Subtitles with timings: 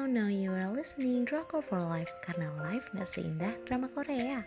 [0.00, 4.40] Now, now you are listening Drama for Life karena life gak seindah drama Korea.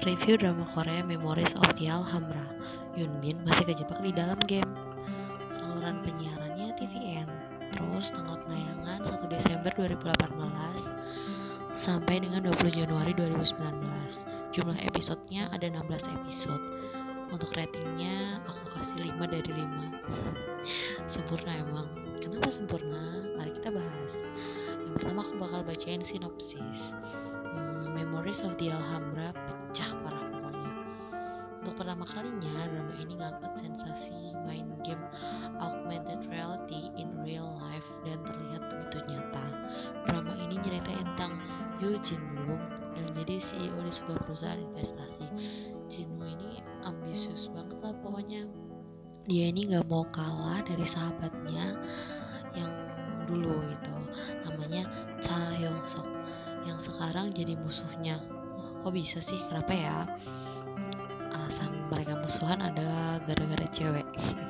[0.00, 2.48] Review drama Korea Memories of the Alhambra.
[2.96, 4.72] Yoon Bin masih kejebak di dalam game.
[5.52, 7.28] Saluran penyiarannya TVN
[7.72, 11.31] Terus tanggal penayangan 1 Desember 2018
[11.82, 13.58] Sampai dengan 20 Januari 2019
[14.54, 16.62] Jumlah episodenya ada 16 episode.
[17.34, 21.90] Untuk ratingnya aku kasih 5 dari 5 Sempurna emang.
[22.22, 23.26] Kenapa sempurna?
[23.34, 24.14] Mari kita bahas.
[24.78, 26.94] Yang pertama aku bakal bacain sinopsis.
[27.50, 30.72] Hmm, Memories of the Alhambra pecah parah pokoknya.
[31.66, 35.02] Untuk pertama kalinya drama ini ngangkat sensasi main game
[41.82, 42.54] Yoo Jin Woo
[42.94, 45.26] yang jadi CEO di sebuah perusahaan investasi.
[45.90, 48.46] Jin Woo ini ambisius banget lah pokoknya.
[49.26, 51.74] Dia ini nggak mau kalah dari sahabatnya
[52.54, 52.70] yang
[53.26, 53.94] dulu gitu.
[54.46, 54.86] Namanya
[55.26, 56.06] Cha Hyung Sok
[56.70, 58.22] yang sekarang jadi musuhnya.
[58.86, 59.42] Kok bisa sih?
[59.50, 60.06] Kenapa ya?
[61.34, 64.06] Alasan mereka musuhan adalah gara-gara cewek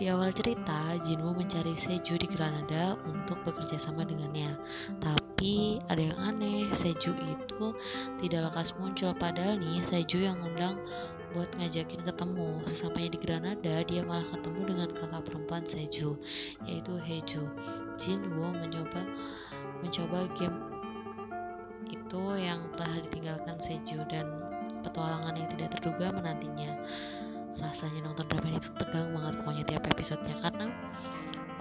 [0.00, 4.56] di awal cerita Jinwoo mencari Seju di Granada untuk bekerja sama dengannya.
[4.96, 7.76] Tapi ada yang aneh Seju itu
[8.24, 9.12] tidak lekas muncul.
[9.12, 10.80] Padahal nih Seju yang undang
[11.36, 12.64] buat ngajakin ketemu.
[12.72, 16.16] Sesampainya di Granada dia malah ketemu dengan kakak perempuan Seju
[16.64, 17.44] yaitu Heju.
[18.00, 19.04] Jinwoo mencoba
[19.84, 20.58] mencoba game
[21.92, 24.24] itu yang telah ditinggalkan Seju dan
[24.80, 26.72] petualangan yang tidak terduga menantinya
[27.60, 30.36] rasanya nonton drama ini tuh tegang banget pokoknya tiap episodenya.
[30.40, 30.66] Karena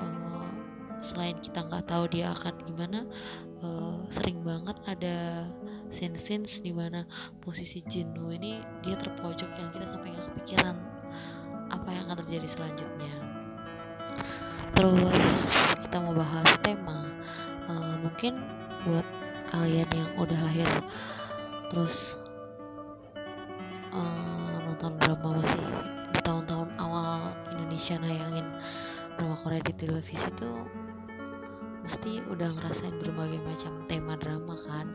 [0.01, 0.47] uh,
[1.03, 2.99] selain kita nggak tahu dia akan gimana
[3.61, 5.45] uh, sering banget ada
[5.91, 7.03] scene-scenes di mana
[7.43, 10.75] posisi Jinwoo ini dia terpojok yang kita sampai nggak kepikiran
[11.69, 13.13] apa yang akan terjadi selanjutnya.
[14.73, 15.27] Terus
[15.83, 17.05] kita mau bahas tema.
[17.69, 18.33] Uh, mungkin
[18.81, 19.05] buat
[19.49, 20.69] kalian yang udah lahir
[21.69, 22.17] terus
[23.93, 25.58] uh, nonton drama masih
[27.79, 28.47] Indonesia nayangin
[29.15, 30.67] drama Korea di televisi tuh
[31.87, 34.91] mesti udah ngerasain berbagai macam tema drama kan.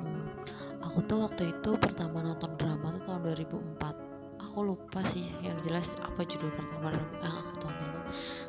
[0.00, 0.32] Hmm,
[0.80, 3.28] aku tuh waktu itu pertama nonton drama tuh tahun
[3.76, 7.92] 2004 aku lupa sih yang jelas apa judul pertama drama yang aku tonton.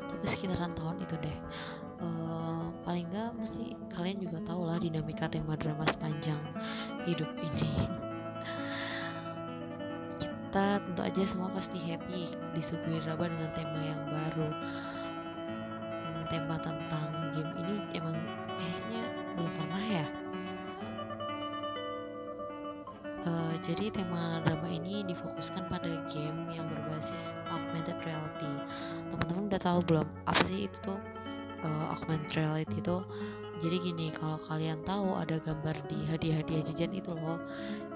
[0.08, 1.38] Tapi sekitaran tahun itu deh.
[2.00, 6.40] Uh, paling nggak mesti kalian juga tahu lah dinamika tema drama sepanjang
[7.04, 7.92] hidup ini
[10.56, 14.48] kita tentu aja semua pasti happy disuguhi drama dengan tema yang baru.
[15.92, 18.16] Hmm, tema tentang game ini emang
[18.56, 19.04] kayaknya
[19.36, 20.06] belum pernah ya.
[23.28, 28.48] Uh, jadi tema drama ini difokuskan pada game yang berbasis augmented reality.
[29.12, 30.08] Teman-teman udah tahu belum?
[30.24, 30.96] Apa sih itu tuh?
[31.68, 33.04] Uh, augmented reality itu
[33.56, 37.40] jadi gini kalau kalian tahu ada gambar di hadiah-hadiah jajan itu loh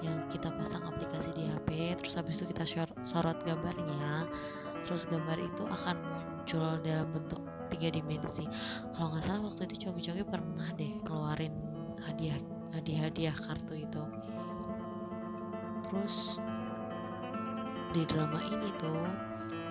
[0.01, 2.65] yang kita pasang aplikasi di HP terus habis itu kita
[3.05, 4.25] sorot gambarnya
[4.89, 7.41] terus gambar itu akan muncul dalam bentuk
[7.71, 8.45] tiga dimensi.
[8.93, 11.55] Kalau nggak salah waktu itu coba-coba pernah deh keluarin
[12.03, 12.41] hadiah
[12.75, 14.03] hadiah-hadiah kartu itu.
[15.87, 16.43] Terus
[17.95, 19.07] di drama ini tuh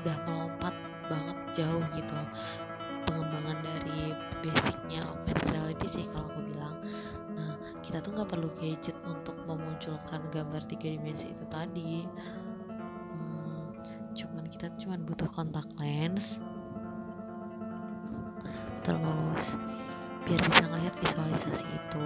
[0.03, 0.75] udah melompat
[1.11, 2.19] banget jauh gitu
[3.07, 4.11] pengembangan dari
[4.43, 6.75] basicnya augmented reality sih kalau aku bilang.
[7.35, 12.07] Nah kita tuh nggak perlu gadget untuk memunculkan gambar tiga dimensi itu tadi.
[13.15, 13.75] Hmm,
[14.15, 16.39] cuman kita cuman butuh kontak lens.
[18.83, 19.55] Terus
[20.25, 22.05] biar bisa ngeliat visualisasi itu.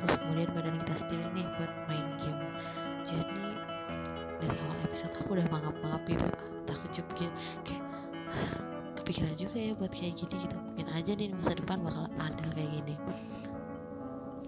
[0.00, 2.44] Terus kemudian badan kita sendiri nih buat main game.
[3.04, 3.44] Jadi
[4.44, 6.28] dari awal episode aku udah mangap-mangap gitu
[6.64, 7.34] takut kayak
[9.00, 10.56] kepikiran juga ya buat kayak gini gitu.
[10.56, 12.94] Mungkin aja di masa depan bakal ada kayak gini.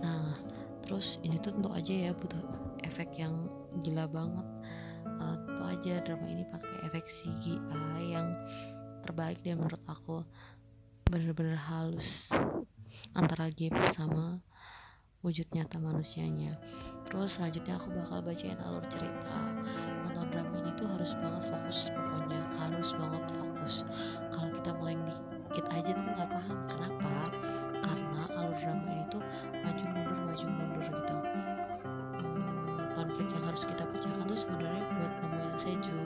[0.01, 0.35] Nah
[0.87, 2.41] terus ini tuh tentu aja ya butuh
[2.87, 3.51] efek yang
[3.83, 4.47] gila banget.
[5.07, 8.29] Uh, tentu aja drama ini pakai efek CGI yang
[9.03, 10.23] terbaik deh menurut aku.
[11.07, 12.35] Bener-bener halus
[13.15, 14.43] antara game sama
[15.23, 16.59] wujud nyata manusianya.
[17.07, 19.35] Terus selanjutnya aku bakal bacain alur cerita.
[20.07, 22.43] Nonton drama ini tuh harus banget fokus pokoknya.
[22.59, 23.46] Harus banget fokus
[24.31, 25.03] kalau kita meleng
[25.51, 27.15] dikit aja tuh nggak paham kenapa?
[27.83, 29.23] Karena alur drama ini tuh
[29.63, 31.15] maju mundur maju mundur gitu.
[32.23, 35.99] Hmm, konflik yang harus kita pecahkan tuh sebenarnya buat nemuin Seju.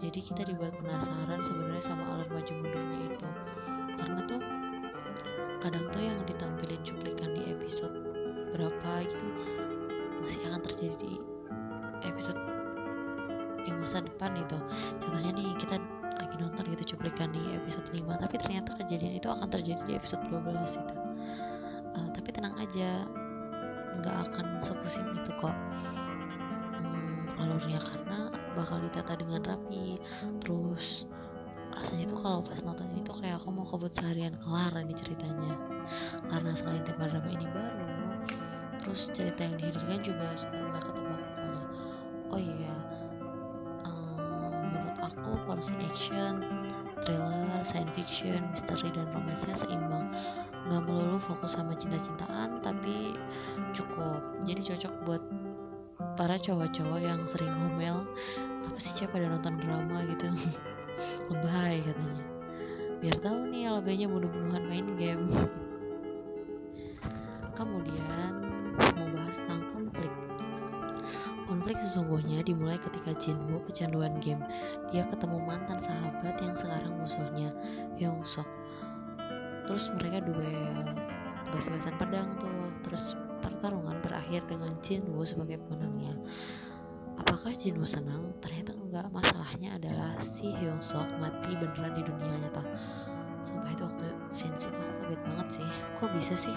[0.00, 3.28] Jadi kita dibuat penasaran sebenarnya sama alur maju mundurnya itu.
[3.94, 4.40] Karena tuh
[5.64, 7.94] kadang tuh yang ditampilin cuplikan di episode
[8.54, 9.28] berapa gitu
[10.22, 11.12] masih akan terjadi di
[12.06, 12.38] episode
[13.64, 14.58] yang masa depan itu
[15.00, 15.80] contohnya nih kita
[16.94, 20.94] cuplikan di episode 5 tapi ternyata kejadian itu akan terjadi di episode 12 itu
[21.98, 23.02] uh, tapi tenang aja
[24.00, 25.54] nggak akan sepusing itu kok.
[25.54, 29.98] Hmm, alurnya karena bakal ditata dengan rapi
[30.42, 31.06] terus
[31.74, 35.54] rasanya tuh kalau pas nonton ini tuh kayak aku mau kebut seharian kelar ini ceritanya.
[36.30, 37.86] Karena selain tema drama ini baru
[38.84, 41.22] terus cerita yang dihadirkan juga super gak ketebak.
[41.24, 41.62] Pokoknya
[42.34, 42.76] oh iya
[43.88, 46.44] um, menurut aku porsi action
[47.04, 50.08] thriller, science fiction, misteri dan romansnya seimbang.
[50.68, 53.16] Nggak melulu fokus sama cinta-cintaan tapi
[53.76, 54.20] cukup.
[54.48, 55.22] Jadi cocok buat
[56.16, 58.08] para cowok-cowok yang sering ngomel
[58.64, 60.08] apa sih cewek pada nonton drama?
[60.08, 60.28] gitu.
[61.32, 62.24] Lebay katanya.
[63.04, 65.28] Biar tahu nih lebaynya bunuh-bunuhan main game.
[67.58, 68.43] Kemudian
[71.74, 74.38] konflik sesungguhnya dimulai ketika Jinwoo kecanduan game
[74.94, 77.50] dia ketemu mantan sahabat yang sekarang musuhnya
[77.98, 78.46] Hyungsok
[79.66, 80.94] terus mereka duel
[81.50, 86.14] bas-basan pedang tuh terus pertarungan berakhir dengan Jinwoo sebagai pemenangnya
[87.14, 88.34] Apakah Jinwoo senang?
[88.42, 89.06] Ternyata enggak.
[89.14, 92.62] Masalahnya adalah si Hyunsuk mati beneran di dunia nyata.
[93.46, 94.66] Sumpah itu waktu scene itu
[94.98, 95.68] kaget banget sih.
[95.94, 96.56] Kok bisa sih?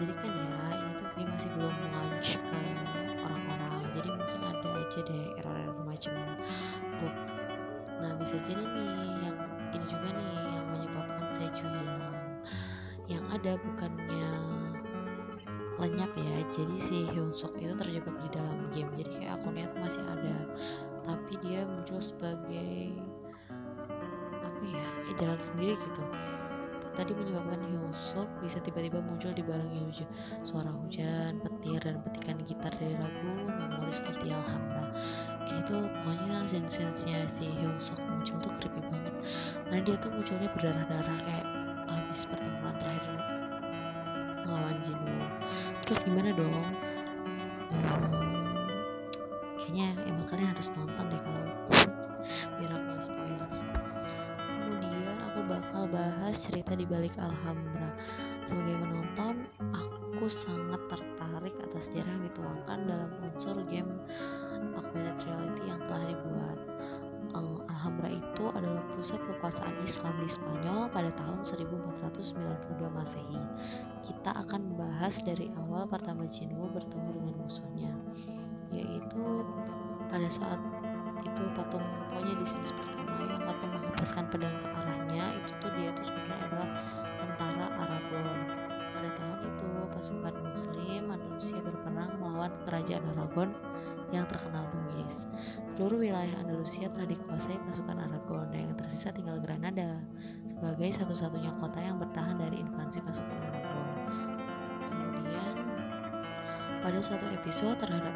[0.00, 1.76] Jadi kan ya, ini tuh masih belum
[17.30, 18.90] Hyunsuk itu terjebak di dalam game.
[18.98, 20.34] Jadi kayak akunnya tuh masih ada.
[21.06, 22.98] Tapi dia muncul sebagai
[24.42, 26.02] apa ya kayak jalan sendiri gitu.
[26.98, 30.10] Tadi menyebabkan Hyunsuk bisa tiba-tiba muncul di barang hujan
[30.42, 34.90] suara hujan petir dan petikan gitar dari lagu Memories of the Alhambra.
[35.46, 39.14] Ini tuh pokoknya sense-nya si Hyunsuk muncul tuh creepy banget.
[39.70, 41.46] Karena dia tuh munculnya berdarah-darah kayak
[41.86, 43.22] habis pertemuan terakhir
[44.42, 45.28] ngelawan Jinwoo
[45.86, 46.89] terus gimana dong
[49.70, 51.42] kayaknya emang kalian harus nonton deh kalau
[52.58, 53.50] biar aku spoiler.
[54.50, 57.90] Kemudian aku bakal bahas cerita di balik Alhambra.
[58.42, 63.94] Sebagai penonton aku sangat tertarik atas sejarah yang dituangkan dalam unsur game
[64.74, 66.58] augmented reality yang telah dibuat
[67.80, 73.40] Alhambra itu adalah pusat kekuasaan Islam di Spanyol pada tahun 1492 Masehi.
[74.04, 77.88] Kita akan membahas dari awal pertama Jinwoo bertemu dengan musuhnya,
[78.68, 79.48] yaitu
[80.12, 80.60] pada saat
[81.24, 85.88] itu patung pokoknya di sini pertama yang patung menghapaskan pedang ke arahnya itu tuh dia
[85.96, 86.68] tuh sebenarnya adalah
[87.16, 88.38] tentara Aragon.
[88.92, 93.56] Pada tahun itu pasukan Muslim Andalusia berperang melawan kerajaan Aragon
[94.12, 95.24] yang terkenal bengis.
[95.78, 100.02] Seluruh wilayah Andalusia telah dikuasai pasukan Aragon dan yang tersisa tinggal Granada
[100.50, 103.86] sebagai satu-satunya kota yang bertahan dari invasi pasukan Aragon.
[104.90, 105.54] Kemudian
[106.82, 108.12] pada suatu episode terhadap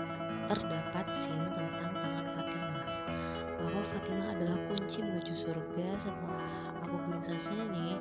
[0.50, 2.86] terdapat scene tentang tangan Fatimah
[3.62, 7.96] bahwa Fatimah adalah kunci menuju surga setelah aku sensasi ini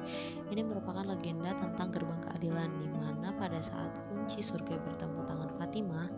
[0.52, 6.10] ini merupakan legenda tentang gerbang keadilan di mana pada saat kunci surga bertemu tangan Fatimah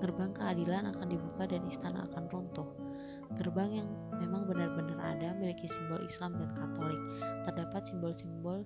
[0.00, 2.83] gerbang keadilan akan dibuka dan istana akan runtuh
[3.34, 7.02] gerbang yang memang benar-benar ada memiliki simbol Islam dan Katolik
[7.42, 8.62] terdapat simbol-simbol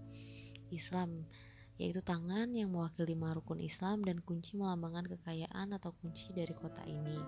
[0.69, 1.25] Islam
[1.79, 6.83] yaitu tangan yang mewakili lima rukun Islam dan kunci melambangkan kekayaan atau kunci dari kota
[6.83, 7.23] ini.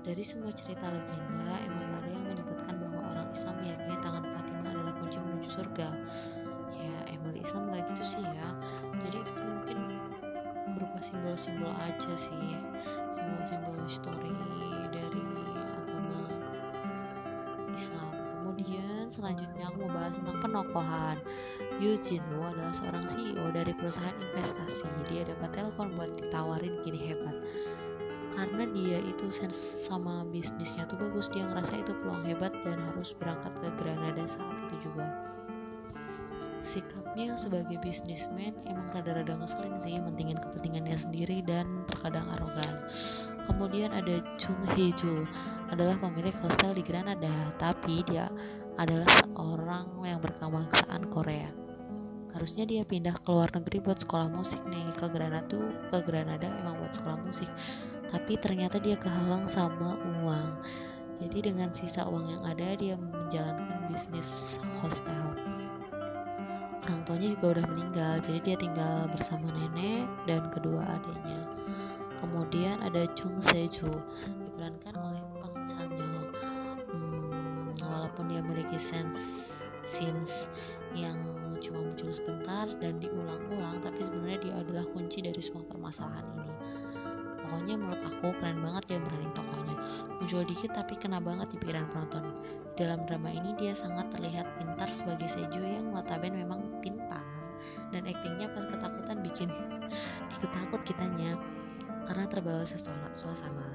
[0.00, 4.94] Dari semua cerita legenda, emang ada yang menyebutkan bahwa orang Islam meyakini tangan Fatimah adalah
[4.96, 5.88] kunci menuju surga.
[6.72, 8.48] Ya, emang di Islam nggak gitu sih ya.
[9.04, 9.78] Jadi itu mungkin
[10.72, 12.56] berupa simbol-simbol aja sih,
[13.12, 14.32] simbol-simbol histori
[19.28, 21.16] selanjutnya aku mau bahas tentang penokohan.
[21.84, 24.88] Yu Jinwoo adalah seorang CEO dari perusahaan investasi.
[25.12, 27.36] Dia dapat telepon buat ditawarin gini hebat.
[28.32, 33.12] Karena dia itu sense sama bisnisnya tuh bagus, dia ngerasa itu peluang hebat dan harus
[33.20, 35.04] berangkat ke Granada saat itu juga.
[36.64, 42.80] Sikapnya sebagai bisnismen emang rada-rada ngeselin sih, mentingin kepentingannya sendiri dan terkadang arogan.
[43.44, 45.28] Kemudian ada Chung Hee Joo,
[45.68, 48.32] adalah pemilik hostel di Granada, tapi dia
[48.78, 51.50] adalah seorang yang berkebangsaan Korea.
[52.30, 54.94] Harusnya dia pindah ke luar negeri buat sekolah musik nih.
[54.94, 57.50] Ke Granada tuh ke Granada emang buat sekolah musik.
[58.14, 60.62] Tapi ternyata dia kehalang sama uang.
[61.18, 65.34] Jadi dengan sisa uang yang ada dia menjalankan bisnis hostel.
[66.86, 71.42] Orang tuanya juga udah meninggal jadi dia tinggal bersama nenek dan kedua adiknya.
[72.22, 73.90] Kemudian ada Chung Seju
[74.46, 74.94] diperankan
[78.18, 79.22] walaupun dia memiliki sense
[79.94, 80.50] scenes
[80.90, 81.14] yang
[81.62, 86.50] cuma muncul sebentar dan diulang-ulang tapi sebenarnya dia adalah kunci dari semua permasalahan ini.
[87.38, 89.76] Pokoknya menurut aku keren banget dia berani tokohnya.
[90.18, 92.26] Muncul dikit tapi kena banget di pikiran penonton.
[92.74, 97.22] Dalam drama ini dia sangat terlihat pintar sebagai Seju yang notabene memang pintar.
[97.94, 99.48] Dan aktingnya pas ketakutan bikin
[100.34, 101.38] ikut takut kitanya.
[102.10, 102.66] Karena terbawa
[103.14, 103.67] suasana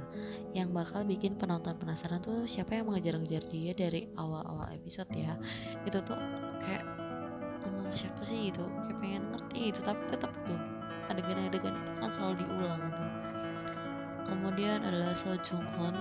[0.54, 5.34] yang bakal bikin penonton penasaran tuh siapa yang mengejar-ngejar dia dari awal-awal episode ya.
[5.82, 6.18] Itu tuh
[6.62, 6.86] kayak
[7.66, 10.56] uh, siapa sih itu kayak pengen ngerti itu tapi tetap itu
[11.10, 13.04] adegan-adegan itu kan selalu diulang gitu.
[14.24, 15.98] Kemudian adalah Seo Jung Hoon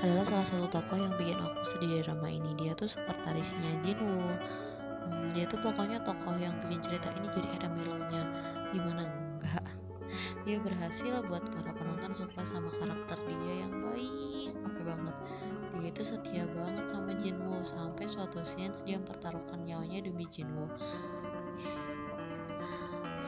[0.00, 2.56] adalah salah satu tokoh yang bikin aku sedih di drama ini.
[2.56, 4.32] Dia tuh sekretarisnya Jinwoo
[5.10, 8.22] hmm, dia tuh pokoknya tokoh yang bikin cerita ini jadi ada melownya
[8.72, 9.04] gimana?
[9.04, 9.64] Enggak.
[10.48, 15.16] Dia berhasil buat para penonton suka sama karakter dia yang baik oke banget.
[15.80, 20.68] Dia itu setia banget sama Jinwoo sampai suatu scenes dia mempertaruhkan nyawanya demi Jinwoo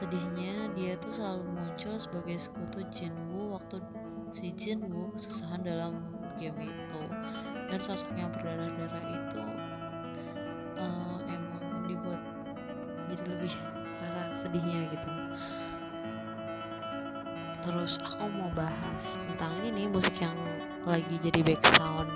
[0.02, 3.78] sedihnya dia tuh selalu muncul sebagai sekutu Jinwoo waktu
[4.34, 6.02] si Jinwoo kesusahan dalam
[6.34, 7.02] game itu.
[7.70, 9.44] Dan sosok yang berdarah-darah itu
[10.76, 12.20] uh, emang dibuat
[13.08, 13.52] jadi lebih
[14.02, 15.10] rasa sedihnya gitu
[17.62, 20.34] terus aku mau bahas tentang ini nih musik yang
[20.82, 22.10] lagi jadi background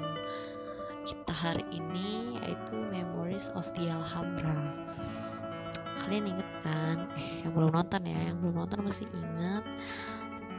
[1.06, 4.58] kita hari ini yaitu Memories of the Alhambra.
[6.02, 7.06] Kalian inget kan?
[7.14, 9.62] Eh yang belum nonton ya yang belum nonton mesti inget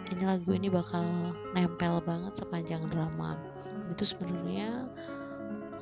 [0.07, 1.03] ini lagu ini bakal
[1.51, 3.35] nempel banget sepanjang drama.
[3.91, 4.87] Itu sebenarnya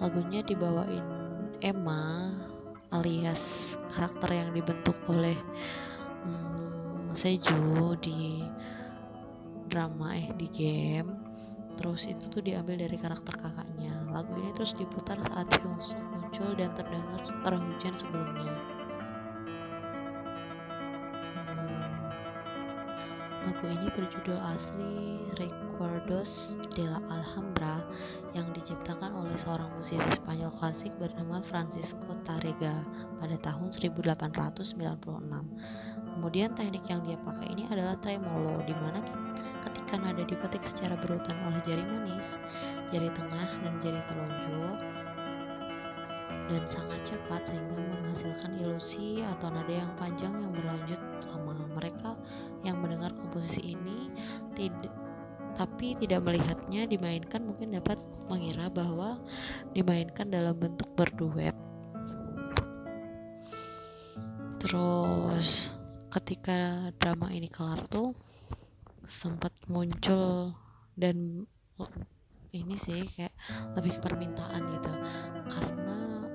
[0.01, 1.05] lagunya dibawain
[1.61, 2.33] Emma
[2.89, 5.37] alias karakter yang dibentuk oleh
[6.25, 8.41] hmm, Seju di
[9.67, 11.25] drama eh di game
[11.75, 13.91] terus itu tuh diambil dari karakter kakaknya.
[14.15, 15.99] Lagu ini terus diputar saat Hyung Suk
[16.35, 18.55] muncul dan terdengar seorang hujan sebelumnya.
[21.47, 21.95] Hmm.
[23.45, 27.83] lagu ini berjudul asli Recuerdos de la Alhambra
[28.35, 32.83] yang diciptakan oleh seorang musisi Spanyol klasik bernama Francisco Tarrega
[33.19, 34.75] pada tahun 1896
[36.15, 39.24] kemudian teknik yang dia pakai ini adalah tremolo di mana ketika
[39.93, 42.41] nada dipetik secara berurutan oleh jari manis,
[42.89, 44.77] jari tengah, dan jari telunjuk
[46.45, 51.53] dan sangat cepat sehingga menghasilkan ilusi atau nada yang panjang yang berlanjut lama.
[51.75, 52.15] Mereka
[52.63, 54.07] yang mendengar komposisi ini
[54.55, 54.95] tidak
[55.59, 57.99] tapi tidak melihatnya dimainkan mungkin dapat
[58.31, 59.19] mengira bahwa
[59.75, 61.55] dimainkan dalam bentuk berduet.
[64.63, 65.75] Terus
[66.15, 68.15] ketika drama ini kelar tuh
[69.05, 70.57] sempat muncul
[70.97, 71.45] dan
[72.55, 73.35] ini sih kayak
[73.77, 74.91] lebih permintaan gitu.
[75.51, 76.25] Karena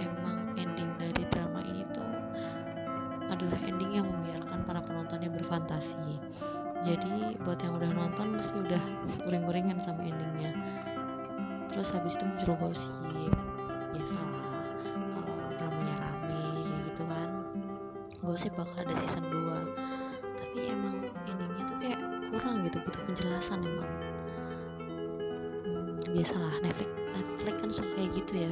[0.00, 2.08] emang ending dari drama ini tuh
[3.28, 6.22] adalah ending yang membiarkan para penontonnya berfantasi.
[6.86, 8.82] Jadi buat yang udah nonton pasti udah
[9.28, 10.54] uring-uringan sama endingnya.
[11.68, 12.94] Terus habis itu muncul gosip.
[13.92, 14.46] Biasalah
[15.12, 16.44] kalau dramanya rame
[16.88, 17.28] gitu kan.
[18.24, 19.77] Gosip bakal ada season 2
[23.18, 23.90] penjelasan emang.
[25.66, 28.50] Hmm, biasalah Netflix Netflix kan suka kayak gitu ya.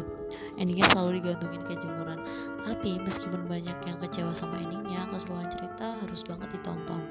[0.58, 2.18] Endingnya selalu digantungin ke jemuran.
[2.66, 7.02] Tapi meskipun banyak yang kecewa sama endingnya keseluruhan cerita harus banget ditonton.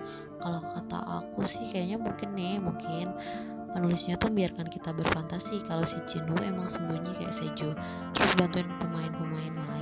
[0.43, 3.15] Kalau kata aku sih kayaknya mungkin nih mungkin
[3.71, 7.71] penulisnya tuh biarkan kita berfantasi kalau si Jinwoo emang sembunyi kayak Seju.
[8.15, 9.74] Terus bantuin pemain-pemain lain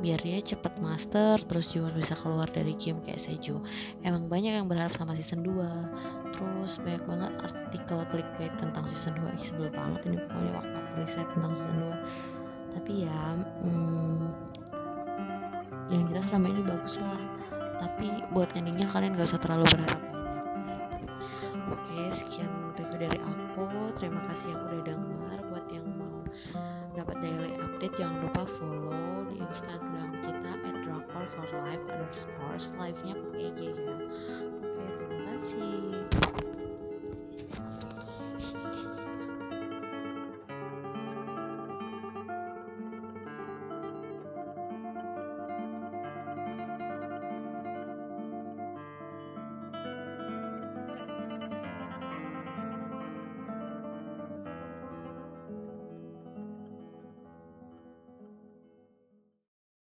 [0.00, 3.60] biar dia cepet master terus juga bisa keluar dari game kayak Seju.
[4.00, 9.36] Emang banyak yang berharap sama season 2 terus banyak banget artikel clickbait tentang season 2
[9.36, 13.20] Ih, sebel banget ini pokoknya waktu aku riset tentang season 2 tapi ya
[13.60, 14.24] hmm,
[15.90, 17.20] yang jelas selama ini bagus lah.
[17.80, 20.20] Tapi buat endingnya kalian gak usah terlalu berharap banyak.
[21.74, 23.90] Oke sekian review dari aku.
[23.98, 26.22] Terima kasih yang udah dengar buat yang mau
[26.90, 32.98] Dapat daily update jangan lupa follow di instagram kita at drakor for life underscore live
[33.06, 33.94] nya pakai IG ya.
[34.58, 36.02] Oke terima kasih.